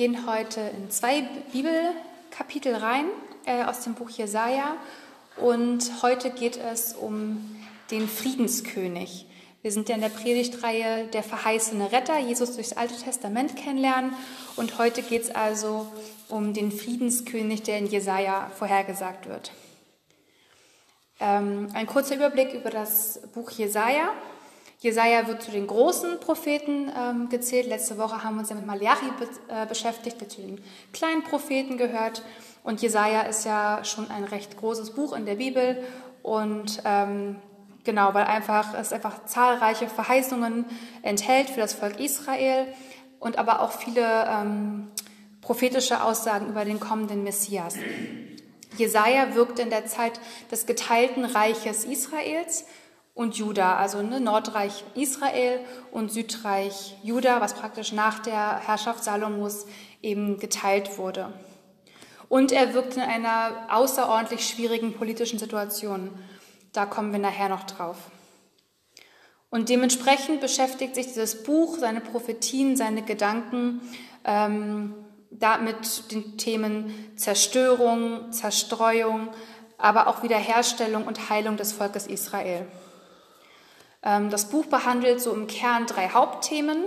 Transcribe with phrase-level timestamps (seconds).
[0.00, 3.04] gehen heute in zwei Bibelkapitel rein
[3.44, 4.76] äh, aus dem Buch Jesaja
[5.36, 7.54] und heute geht es um
[7.90, 9.26] den Friedenskönig.
[9.60, 14.14] Wir sind ja in der Predigtreihe der verheißene Retter, Jesus durchs Alte Testament kennenlernen.
[14.56, 15.86] Und heute geht es also
[16.30, 19.52] um den Friedenskönig, der in Jesaja vorhergesagt wird.
[21.20, 24.14] Ähm, ein kurzer Überblick über das Buch Jesaja.
[24.82, 27.66] Jesaja wird zu den großen Propheten ähm, gezählt.
[27.66, 30.58] Letzte Woche haben wir uns ja mit Malachi be äh, beschäftigt, der zu den
[30.94, 32.22] kleinen Propheten gehört.
[32.64, 35.84] Und Jesaja ist ja schon ein recht großes Buch in der Bibel.
[36.22, 37.36] Und ähm,
[37.84, 40.64] genau, weil einfach es einfach zahlreiche Verheißungen
[41.02, 42.66] enthält für das Volk Israel
[43.18, 44.88] und aber auch viele ähm,
[45.42, 47.76] prophetische Aussagen über den kommenden Messias.
[48.78, 52.64] Jesaja wirkte in der Zeit des geteilten Reiches Israels
[53.20, 55.60] und Juda, also ne, Nordreich Israel
[55.92, 59.66] und Südreich Juda, was praktisch nach der Herrschaft Salomos
[60.00, 61.30] eben geteilt wurde.
[62.30, 66.08] Und er wirkte in einer außerordentlich schwierigen politischen Situation.
[66.72, 67.98] Da kommen wir nachher noch drauf.
[69.50, 73.82] Und dementsprechend beschäftigt sich dieses Buch, seine Prophetien, seine Gedanken
[74.24, 74.94] ähm,
[75.30, 79.28] da mit den Themen Zerstörung, Zerstreuung,
[79.76, 82.66] aber auch Wiederherstellung und Heilung des Volkes Israel.
[84.02, 86.84] Ähm, das Buch behandelt so im Kern drei Hauptthemen.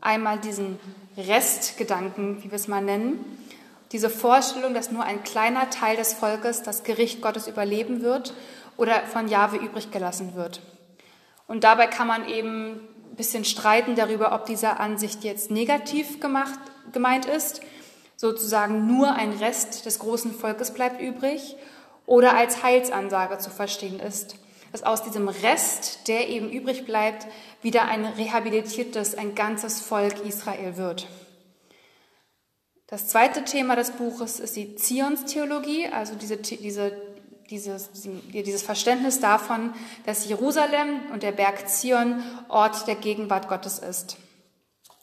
[0.00, 0.78] Einmal diesen
[1.16, 3.38] Restgedanken, wie wir es mal nennen.
[3.92, 8.34] Diese Vorstellung, dass nur ein kleiner Teil des Volkes das Gericht Gottes überleben wird
[8.76, 10.62] oder von Jahwe übrig gelassen wird.
[11.48, 16.60] Und dabei kann man eben ein bisschen streiten darüber, ob diese Ansicht jetzt negativ gemacht,
[16.92, 17.60] gemeint ist,
[18.16, 21.56] sozusagen nur ein Rest des großen Volkes bleibt übrig,
[22.06, 24.36] oder als Heilsansage zu verstehen ist
[24.72, 27.26] dass aus diesem Rest, der eben übrig bleibt,
[27.62, 31.06] wieder ein rehabilitiertes, ein ganzes Volk Israel wird.
[32.86, 36.92] Das zweite Thema des Buches ist die Zionstheologie, also diese, diese,
[37.48, 37.90] dieses,
[38.32, 39.72] dieses Verständnis davon,
[40.06, 44.16] dass Jerusalem und der Berg Zion Ort der Gegenwart Gottes ist.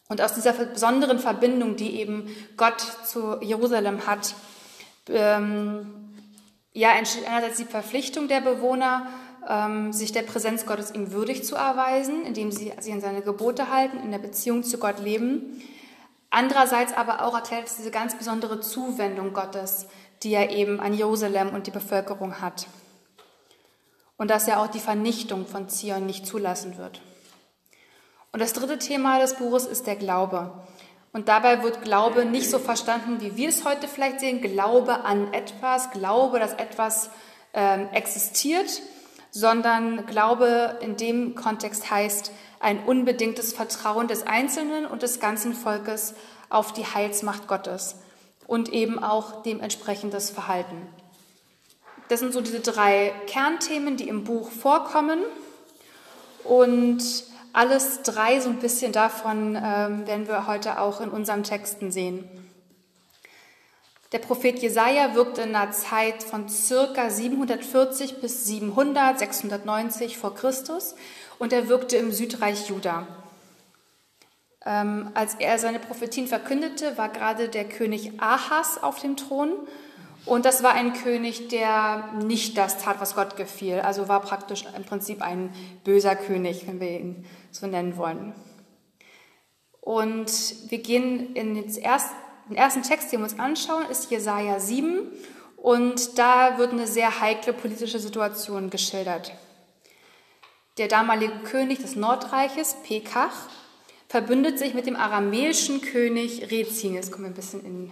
[0.09, 4.35] Und aus dieser besonderen Verbindung, die eben Gott zu Jerusalem hat,
[5.09, 6.13] ähm,
[6.73, 9.07] ja, entsteht einerseits die Verpflichtung der Bewohner,
[9.91, 13.99] sich der Präsenz Gottes ihm würdig zu erweisen, indem sie sich an seine Gebote halten,
[13.99, 15.61] in der Beziehung zu Gott leben.
[16.29, 19.87] Andererseits aber auch erklärt es diese ganz besondere Zuwendung Gottes,
[20.23, 22.67] die er eben an Jerusalem und die Bevölkerung hat.
[24.17, 27.01] Und dass er auch die Vernichtung von Zion nicht zulassen wird.
[28.33, 30.51] Und das dritte Thema des Buches ist der Glaube.
[31.13, 34.41] Und dabei wird Glaube nicht so verstanden, wie wir es heute vielleicht sehen.
[34.41, 37.09] Glaube an etwas, Glaube, dass etwas
[37.53, 38.81] ähm, existiert,
[39.31, 46.15] sondern Glaube in dem Kontext heißt ein unbedingtes Vertrauen des Einzelnen und des ganzen Volkes
[46.49, 47.95] auf die Heilsmacht Gottes
[48.47, 50.87] und eben auch dementsprechendes Verhalten.
[52.07, 55.19] Das sind so diese drei Kernthemen, die im Buch vorkommen
[56.43, 57.03] und
[57.51, 62.23] alles drei so ein bisschen davon ähm, werden wir heute auch in unseren Texten sehen.
[64.13, 70.95] Der Prophet Jesaja wirkte in einer Zeit von circa 740 bis 700, 690 vor Christus
[71.39, 73.05] und er wirkte im Südreich Juda.
[74.65, 79.51] Ähm, als er seine Prophetien verkündete, war gerade der König Ahas auf dem Thron
[80.25, 83.79] und das war ein König, der nicht das tat, was Gott gefiel.
[83.79, 85.53] Also war praktisch im Prinzip ein
[85.83, 88.33] böser König, wenn wir ihn so nennen wollen.
[89.81, 90.31] Und
[90.69, 95.01] wir gehen in den ersten den ersten Text, den wir uns anschauen, ist Jesaja 7
[95.57, 99.33] und da wird eine sehr heikle politische Situation geschildert.
[100.77, 103.49] Der damalige König des Nordreiches, Pekach,
[104.07, 106.93] verbündet sich mit dem aramäischen König Rezin.
[106.93, 107.91] Jetzt kommen wir ein bisschen in,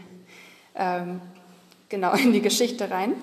[0.76, 1.22] ähm,
[1.90, 3.16] genau in die Geschichte rein.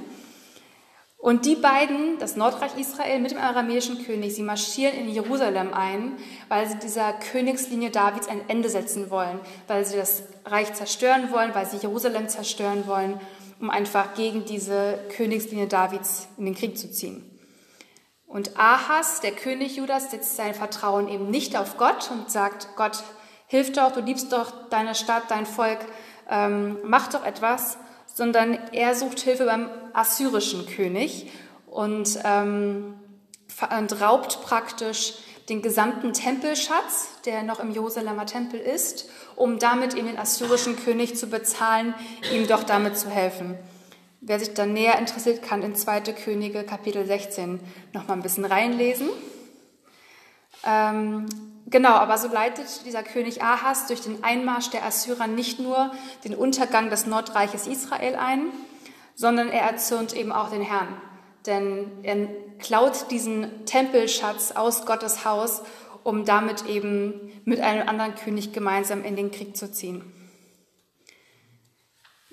[1.23, 6.17] Und die beiden, das Nordreich Israel mit dem aramäischen König, sie marschieren in Jerusalem ein,
[6.49, 9.39] weil sie dieser Königslinie Davids ein Ende setzen wollen,
[9.69, 13.21] weil sie das Reich zerstören wollen, weil sie Jerusalem zerstören wollen,
[13.61, 17.23] um einfach gegen diese Königslinie Davids in den Krieg zu ziehen.
[18.27, 23.05] Und Ahas, der König Judas, setzt sein Vertrauen eben nicht auf Gott und sagt, Gott,
[23.47, 25.79] hilf doch, du liebst doch deine Stadt, dein Volk,
[26.29, 27.79] ähm, mach doch etwas,
[28.15, 31.31] sondern er sucht Hilfe beim assyrischen König
[31.67, 32.95] und, ähm,
[33.79, 35.15] und raubt praktisch
[35.49, 41.17] den gesamten Tempelschatz, der noch im Jerusalemer Tempel ist, um damit eben den assyrischen König
[41.17, 41.95] zu bezahlen,
[42.33, 43.57] ihm doch damit zu helfen.
[44.21, 46.01] Wer sich dann näher interessiert, kann in 2.
[46.13, 47.59] Könige Kapitel 16
[47.93, 49.09] noch mal ein bisschen reinlesen.
[50.65, 51.27] Ähm,
[51.73, 55.91] Genau, aber so leitet dieser König Ahas durch den Einmarsch der Assyrer nicht nur
[56.23, 58.53] den Untergang des Nordreiches Israel ein,
[59.15, 61.01] sondern er erzürnt eben auch den Herrn.
[61.47, 62.29] Denn er
[62.59, 65.63] klaut diesen Tempelschatz aus Gottes Haus,
[66.05, 70.05] um damit eben mit einem anderen König gemeinsam in den Krieg zu ziehen.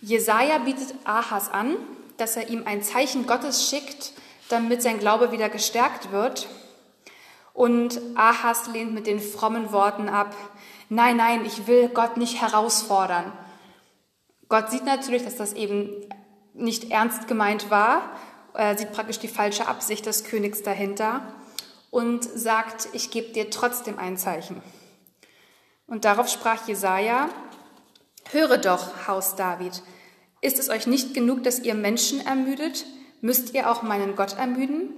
[0.01, 1.77] Jesaja bietet Ahas an,
[2.18, 4.12] dass er ihm ein Zeichen Gottes schickt,
[4.50, 6.50] damit sein Glaube wieder gestärkt wird.
[7.60, 10.34] Und Ahas lehnt mit den frommen Worten ab,
[10.88, 13.34] nein, nein, ich will Gott nicht herausfordern.
[14.48, 15.90] Gott sieht natürlich, dass das eben
[16.54, 18.16] nicht ernst gemeint war.
[18.54, 21.34] Er sieht praktisch die falsche Absicht des Königs dahinter
[21.90, 24.62] und sagt, ich gebe dir trotzdem ein Zeichen.
[25.86, 27.28] Und darauf sprach Jesaja,
[28.32, 29.84] höre doch, Haus David,
[30.40, 32.86] ist es euch nicht genug, dass ihr Menschen ermüdet?
[33.20, 34.94] Müsst ihr auch meinen Gott ermüden?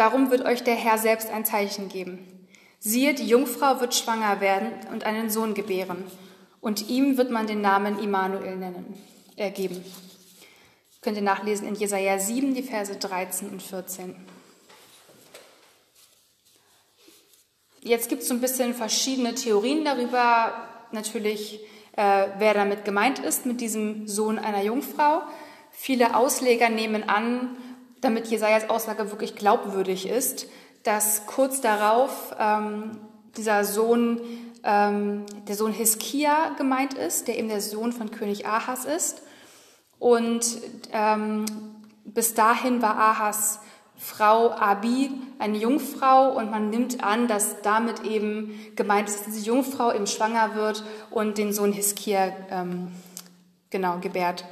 [0.00, 2.48] Darum wird euch der Herr selbst ein Zeichen geben.
[2.78, 6.06] Siehe, die Jungfrau wird schwanger werden und einen Sohn gebären,
[6.62, 8.98] und ihm wird man den Namen Immanuel nennen,
[9.36, 9.84] ergeben.
[11.02, 14.16] Könnt ihr nachlesen in Jesaja 7, die Verse 13 und 14.
[17.82, 21.60] Jetzt gibt es so ein bisschen verschiedene Theorien darüber, natürlich,
[21.98, 25.20] äh, wer damit gemeint ist, mit diesem Sohn einer Jungfrau.
[25.70, 27.54] Viele Ausleger nehmen an,
[28.00, 30.46] damit Jesajas Aussage wirklich glaubwürdig ist,
[30.82, 32.98] dass kurz darauf ähm,
[33.36, 34.20] dieser Sohn,
[34.64, 39.22] ähm, der Sohn Hiskia gemeint ist, der eben der Sohn von König Ahas ist.
[39.98, 40.58] Und
[40.92, 41.44] ähm,
[42.04, 43.60] bis dahin war Ahas
[44.02, 49.46] Frau Abi eine Jungfrau und man nimmt an, dass damit eben gemeint ist, dass diese
[49.46, 52.88] Jungfrau eben schwanger wird und den Sohn Hiskia ähm,
[53.68, 54.46] genau gebärt.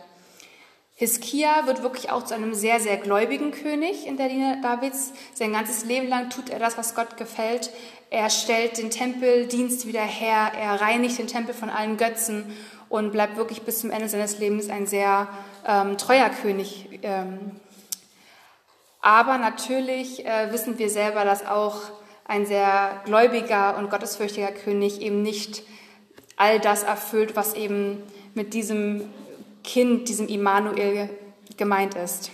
[0.98, 5.12] Hiskia wird wirklich auch zu einem sehr, sehr gläubigen König in der Linie Davids.
[5.32, 7.70] Sein ganzes Leben lang tut er das, was Gott gefällt.
[8.10, 12.44] Er stellt den Tempeldienst wieder her, er reinigt den Tempel von allen Götzen
[12.88, 15.28] und bleibt wirklich bis zum Ende seines Lebens ein sehr
[15.66, 17.52] ähm, treuer König ähm,
[19.00, 21.76] aber natürlich äh, wissen wir selber, dass auch
[22.24, 25.62] ein sehr gläubiger und gottesfürchtiger König eben nicht
[26.36, 28.02] all das erfüllt, was eben
[28.34, 29.08] mit diesem
[29.64, 31.10] Kind, diesem Immanuel
[31.56, 32.30] gemeint ist.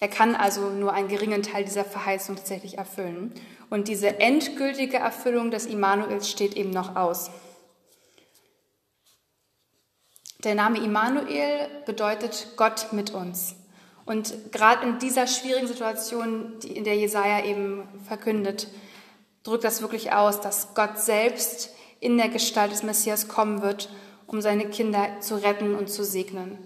[0.00, 3.34] Er kann also nur einen geringen Teil dieser Verheißung tatsächlich erfüllen.
[3.68, 7.30] Und diese endgültige Erfüllung des Immanuels steht eben noch aus.
[10.42, 13.56] Der Name Immanuel bedeutet Gott mit uns.
[14.06, 18.68] Und gerade in dieser schwierigen Situation, die in der Jesaja eben verkündet,
[19.42, 23.90] drückt das wirklich aus, dass Gott selbst in der Gestalt des Messias kommen wird,
[24.30, 26.56] um seine Kinder zu retten und zu segnen.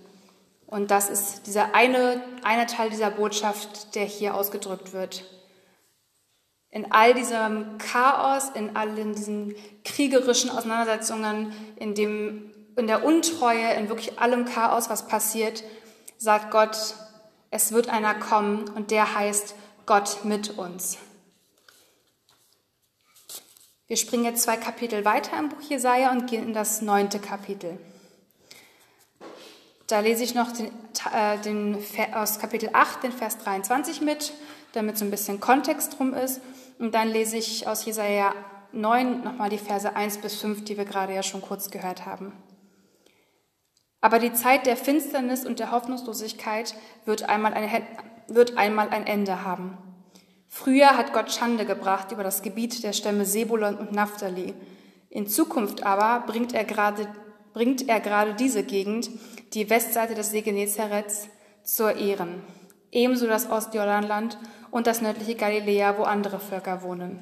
[0.67, 5.25] Und das ist dieser eine, eine Teil dieser Botschaft, der hier ausgedrückt wird.
[6.71, 13.89] In all diesem Chaos, in all diesen kriegerischen Auseinandersetzungen, in, dem, in der Untreue, in
[13.89, 15.65] wirklich allem Chaos, was passiert,
[16.19, 16.77] sagt Gott,
[17.51, 19.55] es wird einer kommen und der heißt
[19.87, 20.99] Gott mit uns.
[23.87, 27.79] Wir springen jetzt zwei Kapitel weiter im Buch Jesaja und gehen in das neunte Kapitel.
[29.89, 30.71] Da lese ich noch den,
[31.13, 31.77] äh, den,
[32.15, 34.33] aus Kapitel 8, den Vers 23 mit,
[34.73, 36.41] damit so ein bisschen Kontext drum ist.
[36.79, 38.35] Und dann lese ich aus Jesaja
[38.73, 42.33] 9 nochmal die Verse 1 bis 5, die wir gerade ja schon kurz gehört haben.
[44.01, 47.87] Aber die Zeit der Finsternis und der Hoffnungslosigkeit wird einmal ein,
[48.29, 49.77] wird einmal ein Ende haben.
[50.57, 54.55] Früher hat Gott Schande gebracht über das Gebiet der Stämme Sebulon und Naphtali.
[55.11, 57.09] In Zukunft aber bringt er gerade,
[57.53, 59.11] bringt er gerade diese Gegend,
[59.53, 61.29] die Westseite des See Genezareth,
[61.65, 62.45] zur Ehren.
[62.93, 64.39] Ebenso das Ostjordanland
[64.71, 67.19] und das nördliche Galiläa, wo andere Völker wohnen.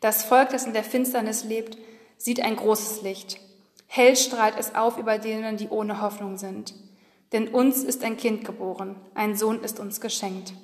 [0.00, 1.76] Das Volk, das in der Finsternis lebt,
[2.18, 3.40] sieht ein großes Licht.
[3.88, 6.72] Hell strahlt es auf über denen, die ohne Hoffnung sind.
[7.32, 10.54] Denn uns ist ein Kind geboren, ein Sohn ist uns geschenkt.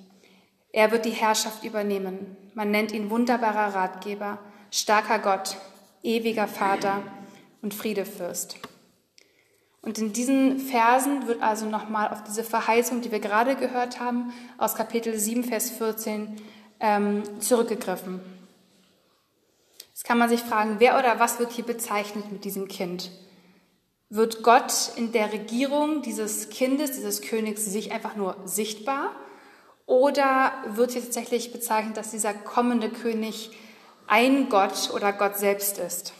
[0.72, 2.36] Er wird die Herrschaft übernehmen.
[2.54, 4.38] Man nennt ihn wunderbarer Ratgeber,
[4.70, 5.56] starker Gott,
[6.02, 7.02] ewiger Vater
[7.62, 8.56] und Friedefürst.
[9.82, 14.32] Und in diesen Versen wird also nochmal auf diese Verheißung, die wir gerade gehört haben,
[14.58, 16.36] aus Kapitel 7, Vers 14
[16.80, 18.20] ähm, zurückgegriffen.
[19.88, 23.10] Jetzt kann man sich fragen, wer oder was wird hier bezeichnet mit diesem Kind?
[24.10, 29.12] Wird Gott in der Regierung dieses Kindes, dieses Königs, sich einfach nur sichtbar?
[29.90, 33.50] Oder wird hier tatsächlich bezeichnet, dass dieser kommende König
[34.06, 36.12] ein Gott oder Gott selbst ist?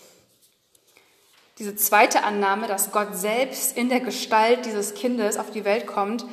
[1.61, 6.25] Diese zweite Annahme, dass Gott selbst in der Gestalt dieses Kindes auf die Welt kommt,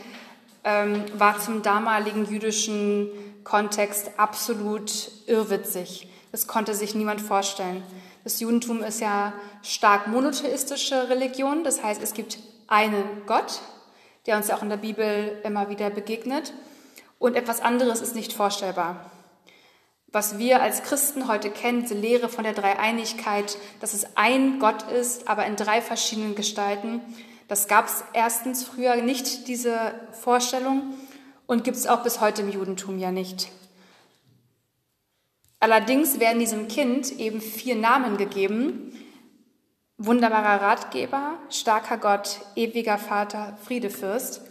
[0.64, 3.12] ähm, war zum damaligen jüdischen
[3.44, 6.10] Kontext absolut irrwitzig.
[6.32, 7.84] Das konnte sich niemand vorstellen.
[8.24, 13.62] Das Judentum ist ja stark monotheistische Religion, das heißt, es gibt einen Gott,
[14.26, 16.52] der uns ja auch in der Bibel immer wieder begegnet,
[17.20, 19.12] und etwas anderes ist nicht vorstellbar.
[20.10, 24.84] Was wir als Christen heute kennen, diese Lehre von der Dreieinigkeit, dass es ein Gott
[24.84, 27.02] ist, aber in drei verschiedenen Gestalten,
[27.48, 30.94] das gab es erstens früher nicht, diese Vorstellung,
[31.46, 33.50] und gibt es auch bis heute im Judentum ja nicht.
[35.60, 38.94] Allerdings werden diesem Kind eben vier Namen gegeben.
[39.98, 44.42] Wunderbarer Ratgeber, starker Gott, ewiger Vater, Friedefürst,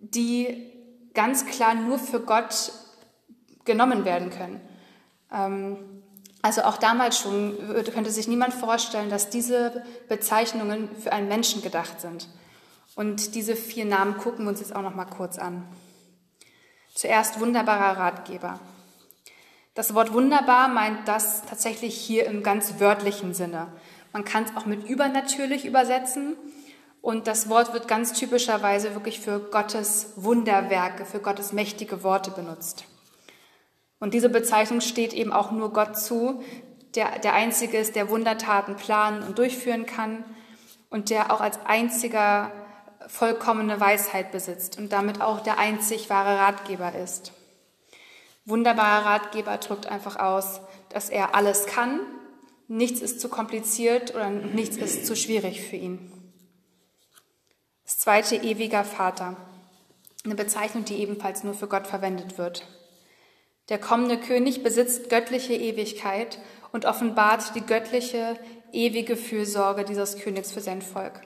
[0.00, 0.77] die
[1.14, 2.72] ganz klar nur für Gott
[3.64, 4.60] genommen werden können.
[5.32, 5.98] Ähm,
[6.42, 7.56] also auch damals schon
[7.92, 12.28] könnte sich niemand vorstellen, dass diese Bezeichnungen für einen Menschen gedacht sind.
[12.94, 15.66] Und diese vier Namen gucken wir uns jetzt auch noch mal kurz an.
[16.94, 18.60] Zuerst wunderbarer Ratgeber.
[19.74, 23.68] Das Wort wunderbar meint das tatsächlich hier im ganz wörtlichen Sinne.
[24.12, 26.36] Man kann es auch mit übernatürlich übersetzen.
[27.00, 32.84] Und das Wort wird ganz typischerweise wirklich für Gottes Wunderwerke, für Gottes mächtige Worte benutzt.
[34.00, 36.42] Und diese Bezeichnung steht eben auch nur Gott zu,
[36.94, 40.24] der der Einzige ist, der Wundertaten planen und durchführen kann
[40.90, 42.50] und der auch als einziger
[43.06, 47.32] vollkommene Weisheit besitzt und damit auch der einzig wahre Ratgeber ist.
[48.44, 52.00] Wunderbarer Ratgeber drückt einfach aus, dass er alles kann,
[52.66, 56.17] nichts ist zu kompliziert oder nichts ist zu schwierig für ihn.
[57.88, 59.34] Das zweite, ewiger Vater.
[60.22, 62.66] Eine Bezeichnung, die ebenfalls nur für Gott verwendet wird.
[63.70, 66.38] Der kommende König besitzt göttliche Ewigkeit
[66.70, 68.38] und offenbart die göttliche,
[68.72, 71.22] ewige Fürsorge dieses Königs für sein Volk.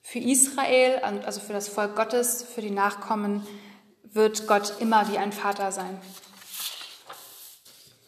[0.00, 3.46] Für Israel, also für das Volk Gottes, für die Nachkommen,
[4.04, 6.00] wird Gott immer wie ein Vater sein.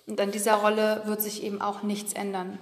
[0.07, 2.59] Und an dieser Rolle wird sich eben auch nichts ändern.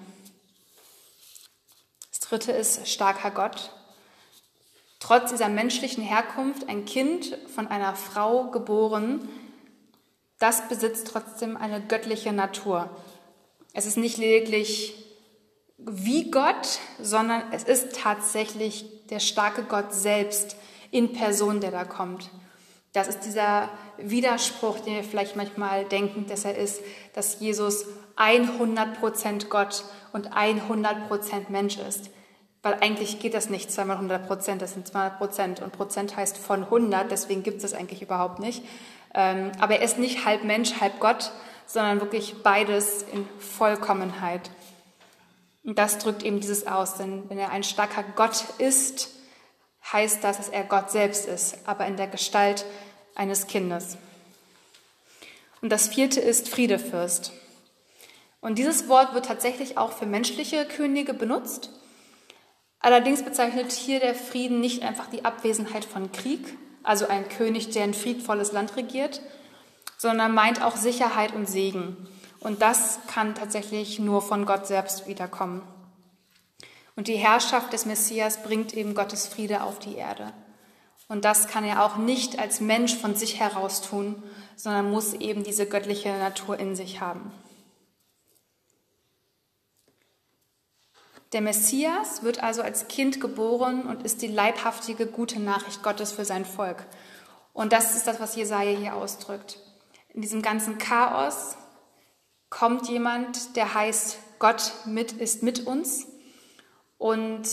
[2.11, 3.71] Das dritte ist starker Gott.
[5.07, 9.29] Trotz dieser menschlichen Herkunft ein Kind von einer Frau geboren,
[10.39, 12.89] das besitzt trotzdem eine göttliche Natur.
[13.75, 14.95] Es ist nicht lediglich
[15.77, 20.57] wie Gott, sondern es ist tatsächlich der starke Gott selbst
[20.91, 22.31] in Person, der da kommt.
[22.95, 23.69] Das ist dieser
[23.99, 26.81] Widerspruch, den wir vielleicht manchmal denken, dass er ist,
[27.13, 27.85] dass Jesus
[28.17, 29.85] 100% Gott
[30.15, 32.09] und 100% Mensch ist.
[32.65, 36.39] Weil eigentlich geht das nicht zweimal 100 Prozent, das sind 200 Prozent und Prozent heißt
[36.39, 38.65] von 100, deswegen gibt es das eigentlich überhaupt nicht.
[39.13, 41.31] Ähm, aber er ist nicht halb Mensch, halb Gott,
[41.67, 44.51] sondern wirklich beides in Vollkommenheit.
[45.63, 49.11] Und das drückt eben dieses aus, denn wenn er ein starker Gott ist,
[49.93, 52.65] heißt das, dass er Gott selbst ist, aber in der Gestalt
[53.15, 53.99] eines Kindes.
[55.61, 57.31] Und das vierte ist Friedefürst.
[58.41, 61.69] Und dieses Wort wird tatsächlich auch für menschliche Könige benutzt.
[62.85, 67.85] Allerdings bezeichnet hier der Frieden nicht einfach die Abwesenheit von Krieg, also ein König, der
[67.85, 69.23] ein friedvolles Land regiert,
[69.97, 71.97] sondern meint auch Sicherheit und Segen.
[72.41, 75.63] Und das kann tatsächlich nur von Gott selbst wiederkommen.
[76.95, 80.35] Und die Herrschaft des Messias bringt eben Gottes Friede auf die Erde.
[81.09, 84.23] Und das kann er auch nicht als Mensch von sich heraus tun,
[84.57, 87.33] sondern muss eben diese göttliche Natur in sich haben.
[91.35, 96.25] Der Messias wird also als Kind geboren und ist die leibhaftige gute Nachricht Gottes für
[96.25, 96.87] sein Volk.
[97.53, 99.59] Und das ist das, was Jesaja hier ausdrückt.
[100.11, 101.57] In diesem ganzen Chaos
[102.51, 106.07] kommt jemand, der heißt, Gott mit, ist mit uns.
[106.99, 107.49] Und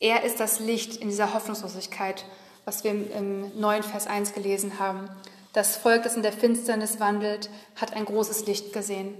[0.00, 2.24] er ist das Licht in dieser Hoffnungslosigkeit,
[2.64, 5.10] was wir im neuen Vers 1 gelesen haben.
[5.52, 9.14] Das Volk, das in der Finsternis wandelt, hat ein großes Licht gesehen.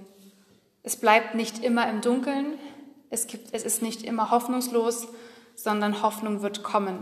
[0.82, 2.58] Es bleibt nicht immer im Dunkeln,
[3.14, 5.08] es, gibt, es ist nicht immer hoffnungslos,
[5.54, 6.98] sondern Hoffnung wird kommen.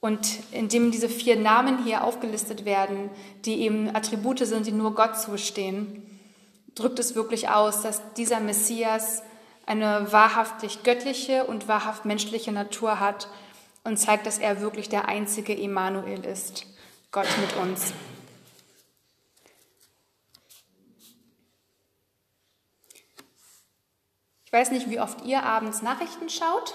[0.00, 3.10] Und indem diese vier Namen hier aufgelistet werden,
[3.44, 6.02] die eben Attribute sind, die nur Gott zustehen,
[6.74, 9.22] drückt es wirklich aus, dass dieser Messias
[9.66, 13.28] eine wahrhaftig göttliche und wahrhaft menschliche Natur hat
[13.82, 16.66] und zeigt, dass er wirklich der einzige Emanuel ist,
[17.10, 17.92] Gott mit uns.
[24.46, 26.72] Ich weiß nicht, wie oft ihr abends Nachrichten schaut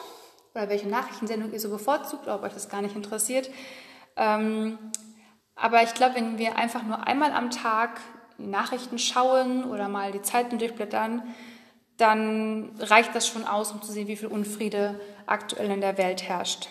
[0.54, 3.50] oder welche Nachrichtensendung ihr so bevorzugt, ob euch das gar nicht interessiert.
[4.18, 4.78] Ähm,
[5.56, 8.02] aber ich glaube, wenn wir einfach nur einmal am Tag
[8.38, 11.24] Nachrichten schauen oder mal die Zeiten durchblättern,
[11.96, 16.24] dann reicht das schon aus, um zu sehen, wie viel Unfriede aktuell in der Welt
[16.24, 16.68] herrscht.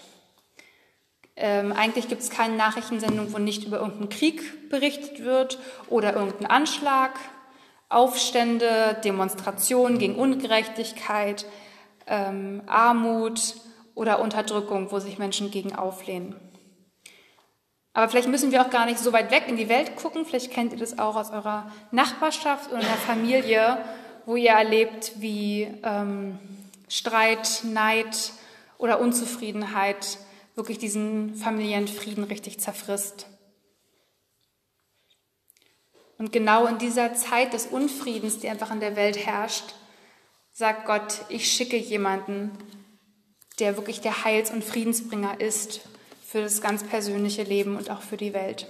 [1.37, 6.51] Ähm, eigentlich gibt es keine Nachrichtensendung, wo nicht über irgendeinen Krieg berichtet wird oder irgendeinen
[6.51, 7.13] Anschlag
[7.91, 11.45] Aufstände, Demonstrationen gegen Ungerechtigkeit,
[12.07, 13.57] ähm, Armut
[13.95, 16.35] oder Unterdrückung, wo sich Menschen gegen auflehnen.
[17.93, 20.25] Aber vielleicht müssen wir auch gar nicht so weit weg in die Welt gucken.
[20.25, 23.79] Vielleicht kennt ihr das auch aus eurer Nachbarschaft oder der Familie,
[24.27, 26.39] wo ihr erlebt, wie ähm,
[26.89, 28.33] Streit, Neid
[28.79, 30.19] oder Unzufriedenheit
[30.55, 33.27] wirklich diesen familiären Frieden richtig zerfrisst.
[36.21, 39.75] Und genau in dieser Zeit des Unfriedens, die einfach in der Welt herrscht,
[40.53, 42.51] sagt Gott, ich schicke jemanden,
[43.59, 45.81] der wirklich der Heils- und Friedensbringer ist
[46.23, 48.67] für das ganz persönliche Leben und auch für die Welt.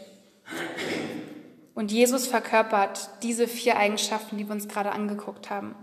[1.75, 5.75] Und Jesus verkörpert diese vier Eigenschaften, die wir uns gerade angeguckt haben.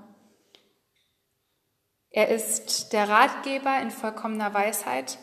[2.11, 5.17] Er ist der Ratgeber in vollkommener Weisheit.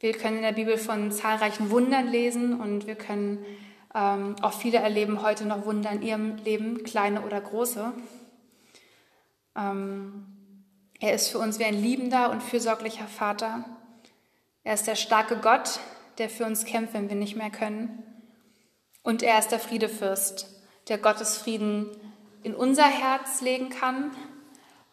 [0.00, 3.46] Wir können in der Bibel von zahlreichen Wundern lesen und wir können
[3.94, 7.92] ähm, auch viele erleben heute noch Wunder in ihrem Leben, kleine oder große.
[9.56, 10.26] Ähm,
[11.00, 13.64] er ist für uns wie ein liebender und fürsorglicher Vater.
[14.64, 15.78] Er ist der starke Gott,
[16.18, 18.02] der für uns kämpft, wenn wir nicht mehr können.
[19.02, 20.48] Und er ist der Friedefürst,
[20.88, 21.90] der Gottes Frieden
[22.42, 24.10] in unser Herz legen kann,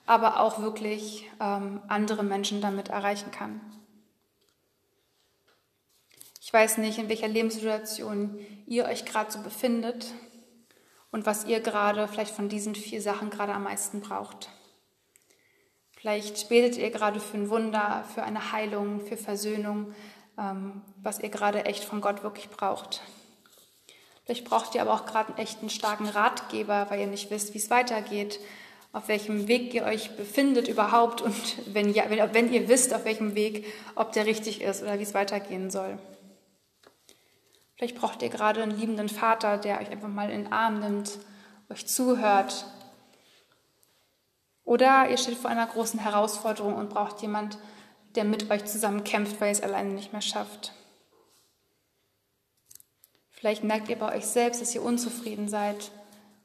[0.05, 3.61] aber auch wirklich ähm, andere Menschen damit erreichen kann.
[6.51, 10.07] Ich weiß nicht, in welcher Lebenssituation ihr euch gerade so befindet
[11.09, 14.49] und was ihr gerade vielleicht von diesen vier Sachen gerade am meisten braucht.
[15.95, 19.93] Vielleicht betet ihr gerade für ein Wunder, für eine Heilung, für Versöhnung,
[20.37, 23.01] ähm, was ihr gerade echt von Gott wirklich braucht.
[24.25, 27.59] Vielleicht braucht ihr aber auch gerade einen echten starken Ratgeber, weil ihr nicht wisst, wie
[27.59, 28.41] es weitergeht,
[28.91, 31.33] auf welchem Weg ihr euch befindet überhaupt und
[31.73, 35.13] wenn, wenn, wenn ihr wisst, auf welchem Weg, ob der richtig ist oder wie es
[35.13, 35.97] weitergehen soll.
[37.81, 41.17] Vielleicht braucht ihr gerade einen liebenden Vater, der euch einfach mal in den Arm nimmt,
[41.67, 42.67] euch zuhört.
[44.63, 47.57] Oder ihr steht vor einer großen Herausforderung und braucht jemand,
[48.13, 50.73] der mit euch zusammen kämpft, weil ihr es alleine nicht mehr schafft.
[53.31, 55.89] Vielleicht merkt ihr bei euch selbst, dass ihr unzufrieden seid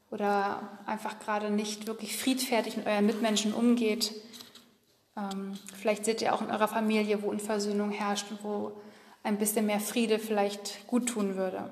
[0.09, 4.11] oder einfach gerade nicht wirklich friedfertig mit euren Mitmenschen umgeht.
[5.15, 8.81] Ähm, vielleicht seht ihr auch in eurer Familie, wo Unversöhnung herrscht und wo
[9.23, 11.69] ein bisschen mehr Friede vielleicht gut tun würde.